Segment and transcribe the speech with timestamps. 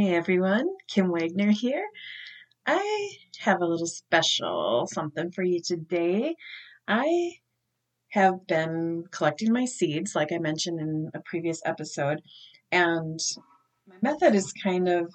[0.00, 1.86] Hey everyone, Kim Wagner here.
[2.66, 3.10] I
[3.40, 6.36] have a little special something for you today.
[6.88, 7.32] I
[8.08, 12.22] have been collecting my seeds, like I mentioned in a previous episode,
[12.72, 13.20] and
[13.86, 15.12] my method is kind of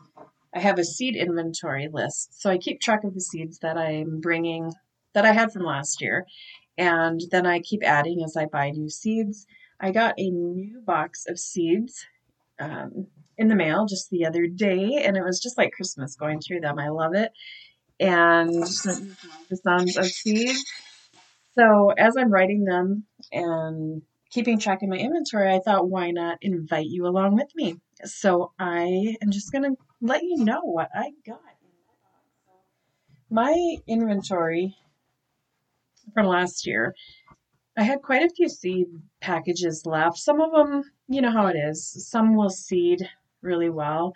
[0.53, 2.39] I have a seed inventory list.
[2.39, 4.71] So I keep track of the seeds that I'm bringing
[5.15, 6.27] that I had from last year,
[6.77, 9.47] and then I keep adding as I buy new seeds.
[9.79, 12.05] I got a new box of seeds.
[12.59, 13.07] Um,
[13.37, 16.61] in the mail just the other day, and it was just like Christmas going through
[16.61, 16.79] them.
[16.79, 17.31] I love it.
[17.99, 20.63] And the sounds of seeds.
[21.57, 24.01] So as I'm writing them and
[24.31, 27.79] keeping track of my inventory, I thought, why not invite you along with me?
[28.03, 31.39] So I am just going to let you know what I got.
[33.29, 34.75] My inventory
[36.13, 36.93] from last year,
[37.77, 38.87] I had quite a few seed
[39.21, 40.17] packages left.
[40.17, 42.05] Some of them, you know how it is.
[42.09, 43.09] Some will seed
[43.45, 44.13] really well.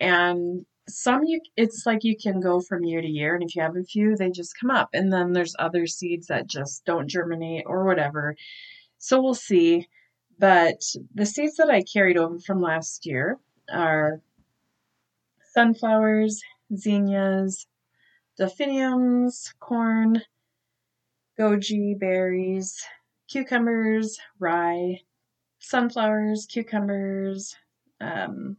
[0.00, 3.62] And some you it's like you can go from year to year and if you
[3.62, 4.90] have a few they just come up.
[4.92, 8.36] And then there's other seeds that just don't germinate or whatever.
[8.98, 9.86] So we'll see.
[10.38, 10.80] But
[11.14, 13.38] the seeds that i carried over from last year
[13.72, 14.20] are
[15.52, 16.42] sunflowers
[16.74, 17.66] zinnias
[18.38, 20.22] delphiniums corn
[21.38, 22.82] goji berries
[23.28, 25.00] cucumbers rye
[25.58, 27.56] sunflowers cucumbers
[28.00, 28.56] um,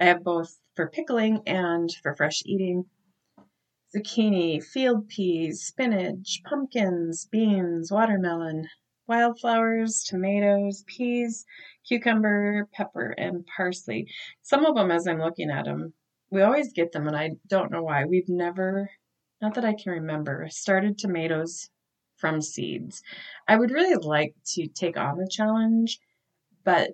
[0.00, 2.84] I have both for pickling and for fresh eating.
[3.94, 8.68] Zucchini, field peas, spinach, pumpkins, beans, watermelon,
[9.06, 11.46] wildflowers, tomatoes, peas,
[11.86, 14.06] cucumber, pepper, and parsley.
[14.42, 15.94] Some of them, as I'm looking at them,
[16.30, 18.04] we always get them, and I don't know why.
[18.04, 18.90] We've never,
[19.40, 21.70] not that I can remember, started tomatoes
[22.18, 23.02] from seeds.
[23.48, 25.98] I would really like to take on the challenge,
[26.64, 26.90] but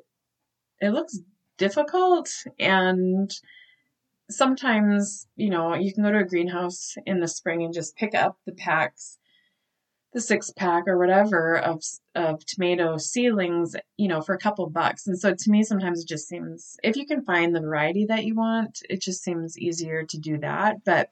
[0.80, 1.18] it looks
[1.56, 3.32] difficult and
[4.30, 8.14] sometimes you know you can go to a greenhouse in the spring and just pick
[8.14, 9.18] up the packs
[10.14, 11.82] the six pack or whatever of
[12.14, 15.06] of tomato seedlings you know for a couple bucks.
[15.06, 18.24] And so to me sometimes it just seems if you can find the variety that
[18.24, 20.84] you want it just seems easier to do that.
[20.84, 21.10] But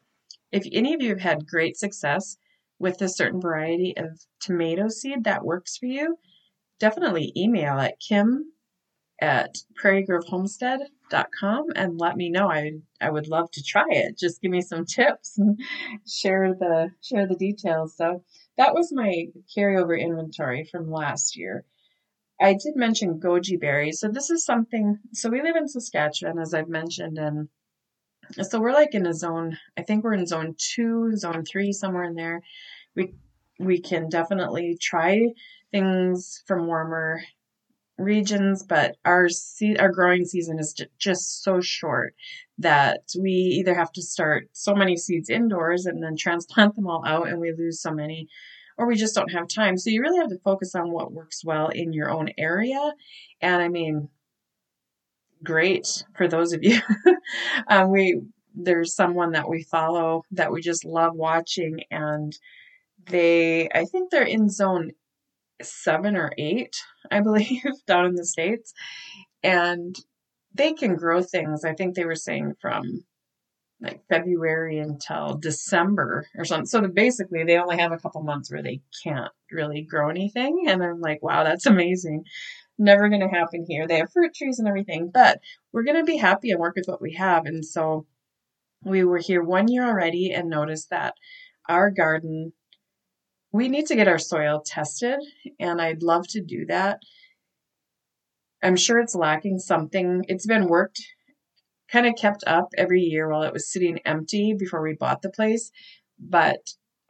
[0.52, 2.36] if any of you have had great success
[2.78, 6.16] with a certain variety of tomato seed that works for you
[6.78, 8.51] definitely email at kim
[9.22, 12.50] at prairiegrovehomestead.com and let me know.
[12.50, 14.18] I I would love to try it.
[14.18, 15.60] Just give me some tips and
[16.06, 17.96] share the share the details.
[17.96, 18.24] So
[18.58, 21.64] that was my carryover inventory from last year.
[22.40, 24.00] I did mention goji berries.
[24.00, 27.48] So this is something so we live in Saskatchewan as I've mentioned and
[28.42, 32.04] so we're like in a zone I think we're in zone 2, zone 3 somewhere
[32.04, 32.42] in there.
[32.96, 33.14] We
[33.60, 35.28] we can definitely try
[35.70, 37.22] things from warmer
[38.02, 42.14] regions, but our se- our growing season is j- just so short
[42.58, 47.04] that we either have to start so many seeds indoors and then transplant them all
[47.06, 48.28] out, and we lose so many,
[48.78, 49.76] or we just don't have time.
[49.78, 52.92] So you really have to focus on what works well in your own area.
[53.40, 54.08] And I mean,
[55.42, 56.80] great for those of you.
[57.68, 58.20] um, we
[58.54, 62.38] there's someone that we follow that we just love watching and
[63.06, 64.90] they i think they're in zone
[65.64, 66.76] seven or eight,
[67.10, 68.72] I believe, down in the States.
[69.42, 69.96] And
[70.54, 73.04] they can grow things, I think they were saying from
[73.80, 76.66] like February until December or something.
[76.66, 80.66] So basically, they only have a couple months where they can't really grow anything.
[80.68, 82.24] And I'm like, wow, that's amazing.
[82.78, 83.86] Never going to happen here.
[83.86, 85.40] They have fruit trees and everything, but
[85.72, 87.44] we're going to be happy and work with what we have.
[87.44, 88.06] And so
[88.84, 91.14] we were here one year already and noticed that
[91.68, 92.52] our garden
[93.52, 95.20] we need to get our soil tested,
[95.60, 97.00] and I'd love to do that.
[98.62, 100.24] I'm sure it's lacking something.
[100.28, 101.02] It's been worked,
[101.90, 105.30] kind of kept up every year while it was sitting empty before we bought the
[105.30, 105.70] place,
[106.18, 106.60] but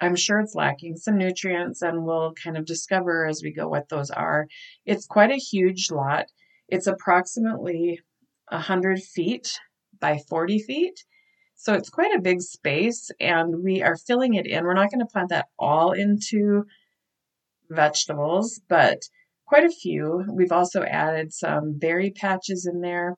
[0.01, 3.89] I'm sure it's lacking some nutrients, and we'll kind of discover as we go what
[3.89, 4.49] those are.
[4.85, 6.27] It's quite a huge lot.
[6.69, 8.01] It's approximately
[8.49, 9.53] 100 feet
[10.01, 11.05] by 40 feet.
[11.63, 14.65] So it's quite a big space and we are filling it in.
[14.65, 16.65] We're not going to plant that all into
[17.71, 18.99] vegetables, but
[19.47, 20.25] quite a few.
[20.29, 23.15] We've also added some berry patches in there.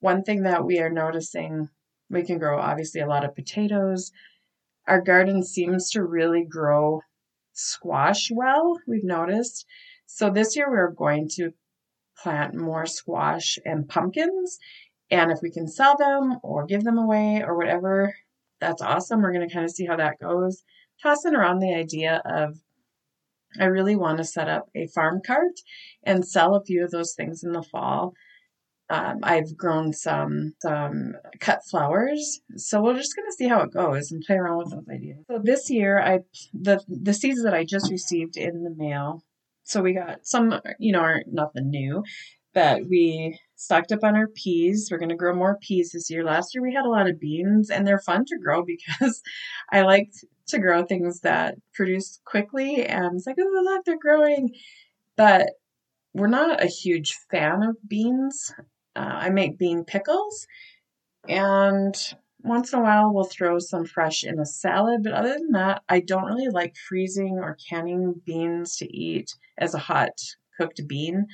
[0.00, 1.68] One thing that we are noticing,
[2.10, 4.10] we can grow obviously a lot of potatoes.
[4.88, 7.02] Our garden seems to really grow
[7.52, 9.64] squash well, we've noticed.
[10.04, 11.52] So this year we're going to
[12.20, 14.58] plant more squash and pumpkins
[15.10, 18.14] and if we can sell them or give them away or whatever,
[18.60, 19.22] that's awesome.
[19.22, 20.62] We're going to kind of see how that goes.
[21.02, 22.58] Tossing around the idea of
[23.58, 25.60] I really want to set up a farm cart
[26.02, 28.12] and sell a few of those things in the fall.
[28.90, 34.10] Um, I've grown some some cut flowers, so we're just gonna see how it goes
[34.10, 35.24] and play around with those ideas.
[35.30, 36.20] So this year, I
[36.54, 39.22] the the seeds that I just received in the mail.
[39.64, 42.02] So we got some, you know, aren't nothing new,
[42.54, 44.88] but we stocked up on our peas.
[44.90, 46.24] We're gonna grow more peas this year.
[46.24, 48.64] Last year we had a lot of beans, and they're fun to grow
[49.00, 49.20] because
[49.70, 50.10] I like
[50.46, 54.54] to grow things that produce quickly, and it's like, oh look, they're growing,
[55.16, 55.50] but
[56.14, 58.54] we're not a huge fan of beans.
[58.96, 60.46] Uh, I make bean pickles,
[61.28, 61.94] and
[62.44, 65.02] once in a while we'll throw some fresh in a salad.
[65.02, 69.74] But other than that, I don't really like freezing or canning beans to eat as
[69.74, 70.12] a hot
[70.56, 71.26] cooked bean.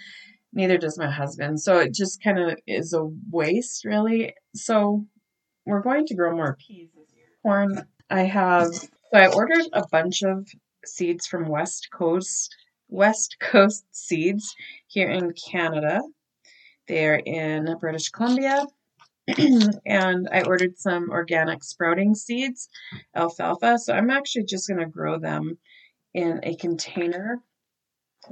[0.55, 1.61] Neither does my husband.
[1.61, 4.35] So it just kind of is a waste, really.
[4.55, 5.05] So
[5.67, 7.27] we're going to grow more peas this year.
[7.43, 10.49] Corn, I have, so I ordered a bunch of
[10.87, 12.55] seeds from West Coast
[12.89, 14.55] West Coast Seeds
[14.87, 16.01] here in Canada.
[16.87, 18.65] They're in British Columbia.
[19.87, 22.69] and I ordered some organic sprouting seeds,
[23.15, 23.79] alfalfa.
[23.79, 25.57] So I'm actually just going to grow them
[26.13, 27.41] in a container.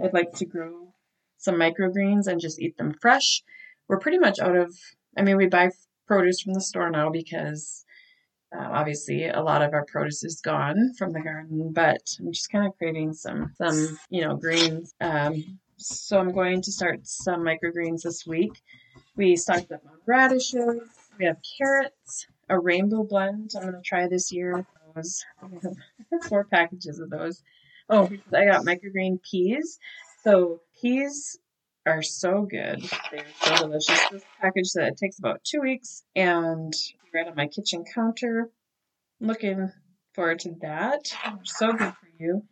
[0.02, 0.92] I'd like to grow
[1.42, 3.42] some microgreens and just eat them fresh.
[3.88, 4.76] We're pretty much out of,
[5.16, 5.70] I mean, we buy
[6.06, 7.84] produce from the store now because
[8.54, 12.50] uh, obviously, a lot of our produce is gone from the garden, but I'm just
[12.50, 14.94] kind of craving some, some you know, greens.
[15.00, 18.62] Um, so I'm going to start some microgreens this week.
[19.16, 20.82] We stocked up on radishes.
[21.18, 23.52] We have carrots, a rainbow blend.
[23.56, 24.66] I'm going to try this year.
[24.94, 25.24] Those
[26.28, 27.42] four packages of those.
[27.88, 29.78] Oh, I got microgreen peas.
[30.22, 31.36] So peas
[31.84, 32.80] are so good.
[33.10, 34.00] They're so delicious.
[34.10, 36.72] This package that it takes about two weeks and
[37.12, 38.48] right on my kitchen counter.
[39.20, 39.72] Looking
[40.14, 41.12] forward to that.
[41.44, 42.42] So good for you.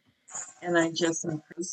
[0.62, 1.24] And I just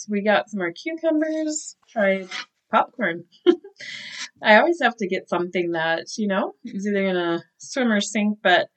[0.07, 1.75] we got some more cucumbers.
[1.89, 2.29] Tried
[2.71, 3.25] popcorn.
[4.43, 8.37] I always have to get something that, you know, is either gonna swim or sink,
[8.43, 8.67] but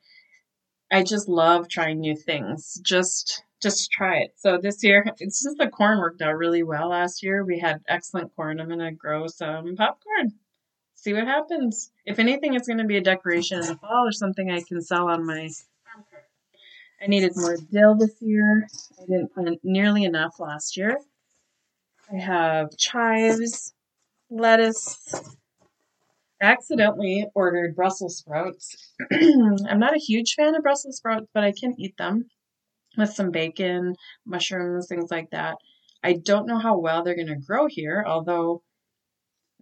[0.91, 2.81] I just love trying new things.
[2.83, 4.35] Just just try it.
[4.37, 7.45] So this year, just the corn worked out really well last year.
[7.45, 8.61] We had excellent corn.
[8.61, 10.33] I'm gonna grow some popcorn
[11.01, 11.91] see what happens.
[12.05, 14.83] If anything, it's going to be a decoration in the fall or something I can
[14.83, 15.49] sell on my.
[17.03, 18.67] I needed more dill this year.
[19.01, 20.99] I didn't plant nearly enough last year.
[22.13, 23.73] I have chives,
[24.29, 25.15] lettuce.
[26.43, 28.93] I accidentally ordered Brussels sprouts.
[29.13, 32.27] I'm not a huge fan of Brussels sprouts, but I can eat them
[33.01, 35.57] with some bacon, mushrooms, things like that.
[36.03, 38.63] I don't know how well they're going to grow here, although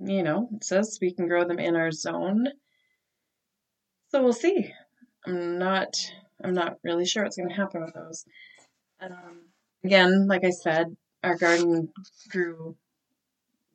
[0.00, 2.48] you know, it says we can grow them in our zone.
[4.10, 4.72] So we'll see.
[5.26, 5.96] I'm not
[6.42, 8.24] I'm not really sure what's going to happen with those.
[9.00, 9.48] Um,
[9.84, 11.88] again, like I said, our garden
[12.30, 12.76] grew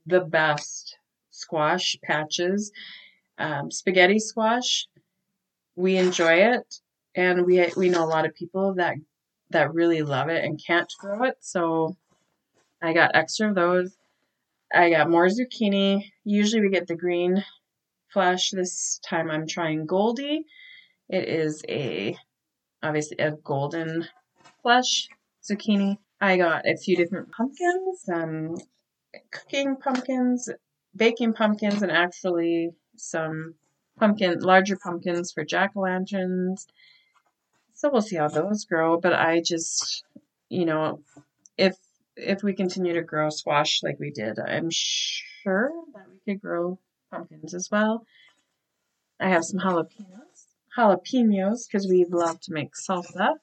[0.05, 0.97] the best
[1.29, 2.71] squash patches,
[3.37, 4.87] um, spaghetti squash.
[5.75, 6.75] We enjoy it,
[7.15, 8.95] and we we know a lot of people that
[9.53, 11.37] that really love it and can't grow it.
[11.39, 11.95] So
[12.81, 13.95] I got extra of those.
[14.73, 16.11] I got more zucchini.
[16.23, 17.43] Usually we get the green
[18.11, 18.51] flesh.
[18.51, 20.45] This time I'm trying Goldie.
[21.09, 22.17] It is a
[22.81, 24.07] obviously a golden
[24.61, 25.07] flesh
[25.43, 25.97] zucchini.
[26.19, 28.55] I got a few different pumpkins, some
[29.31, 30.49] cooking pumpkins,
[30.95, 33.55] baking pumpkins, and actually some
[33.99, 36.67] pumpkin, larger pumpkins for jack o' lanterns.
[37.83, 38.97] So we'll see how those grow.
[38.97, 40.05] But I just,
[40.47, 41.01] you know,
[41.57, 41.75] if
[42.15, 46.79] if we continue to grow squash like we did, I'm sure that we could grow
[47.11, 48.05] pumpkins as well.
[49.19, 50.45] I have some jalapenos,
[50.77, 53.33] jalapenos because we love to make salsa.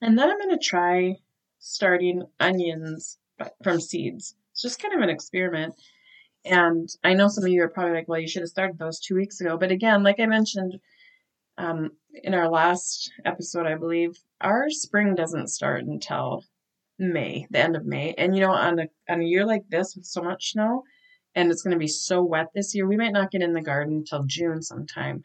[0.00, 1.16] And then I'm going to try
[1.58, 3.18] starting onions
[3.62, 4.34] from seeds.
[4.52, 5.74] It's just kind of an experiment.
[6.46, 8.98] And I know some of you are probably like, well, you should have started those
[8.98, 9.58] two weeks ago.
[9.58, 10.80] But again, like I mentioned
[11.60, 16.44] um, in our last episode, I believe, our spring doesn't start until
[16.98, 18.14] May, the end of May.
[18.16, 20.84] And you know, on a on a year like this with so much snow,
[21.34, 23.60] and it's going to be so wet this year, we might not get in the
[23.60, 25.22] garden until June sometime.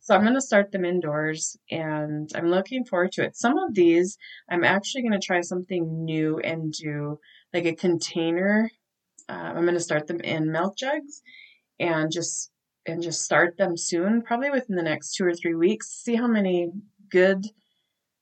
[0.00, 3.36] So I'm going to start them indoors, and I'm looking forward to it.
[3.36, 4.16] Some of these,
[4.50, 7.18] I'm actually going to try something new and do
[7.52, 8.70] like a container.
[9.28, 11.22] Uh, I'm going to start them in milk jugs,
[11.78, 12.50] and just
[12.88, 15.90] and just start them soon, probably within the next two or three weeks.
[15.90, 16.70] See how many
[17.10, 17.46] good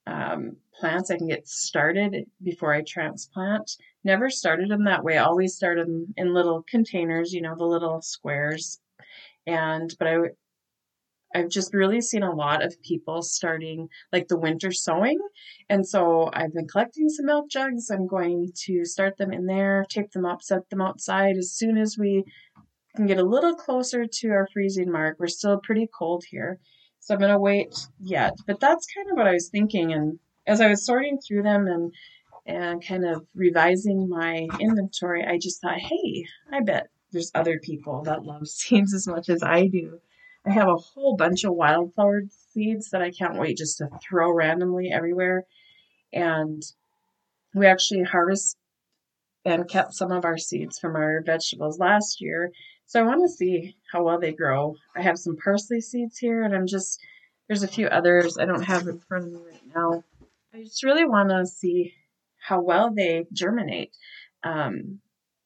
[0.06, 3.70] um, plants I can get started before I transplant.
[4.04, 5.18] Never started them that way.
[5.18, 8.80] Always started them in little containers, you know, the little squares.
[9.46, 10.16] And but I
[11.35, 15.18] I've just really seen a lot of people starting like the winter sowing.
[15.68, 17.90] And so I've been collecting some milk jugs.
[17.90, 21.76] I'm going to start them in there, tape them up, set them outside as soon
[21.76, 22.25] as we
[22.96, 25.16] can get a little closer to our freezing mark.
[25.18, 26.58] We're still pretty cold here.
[27.00, 28.32] So I'm going to wait yet.
[28.46, 29.92] But that's kind of what I was thinking.
[29.92, 31.92] And as I was sorting through them and
[32.48, 38.02] and kind of revising my inventory, I just thought, hey, I bet there's other people
[38.02, 40.00] that love seeds as much as I do.
[40.46, 42.22] I have a whole bunch of wildflower
[42.52, 45.44] seeds that I can't wait just to throw randomly everywhere.
[46.12, 46.62] And
[47.52, 48.56] we actually harvest
[49.46, 52.50] and kept some of our seeds from our vegetables last year.
[52.86, 54.74] So I want to see how well they grow.
[54.96, 57.00] I have some parsley seeds here, and I'm just,
[57.48, 60.02] there's a few others I don't have in front of me right now.
[60.52, 61.94] I just really want to see
[62.40, 63.96] how well they germinate.
[64.42, 65.00] Um,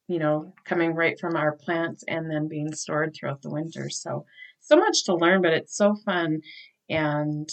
[0.09, 3.89] you know, coming right from our plants and then being stored throughout the winter.
[3.91, 4.25] So,
[4.61, 6.41] so much to learn, but it's so fun.
[6.89, 7.49] And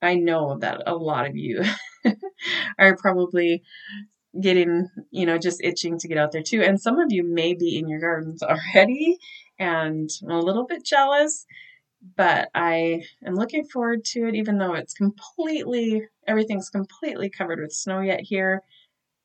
[0.00, 1.62] I know that a lot of you
[2.78, 3.62] are probably
[4.38, 6.62] getting, you know, just itching to get out there too.
[6.62, 9.18] And some of you may be in your gardens already
[9.58, 11.46] and I'm a little bit jealous,
[12.16, 17.72] but I am looking forward to it, even though it's completely, everything's completely covered with
[17.72, 18.62] snow yet here.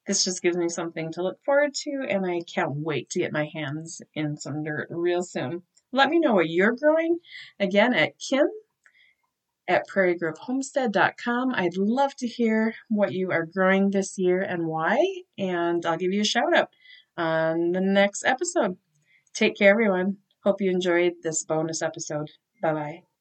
[0.08, 3.32] This just gives me something to look forward to, and I can't wait to get
[3.32, 5.64] my hands in some dirt real soon.
[5.92, 7.20] Let me know what you're growing
[7.60, 8.48] again at Kim
[9.68, 11.54] at prairiegrovehomestead.com.
[11.56, 14.98] I'd love to hear what you are growing this year and why,
[15.38, 16.70] and I'll give you a shout out
[17.18, 18.78] on the next episode.
[19.34, 20.18] Take care, everyone.
[20.44, 22.30] Hope you enjoyed this bonus episode.
[22.62, 23.06] Bye bye.